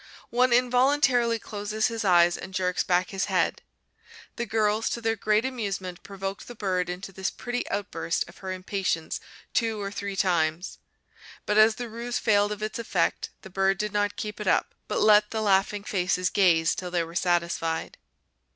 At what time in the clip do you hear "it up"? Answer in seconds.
14.41-14.73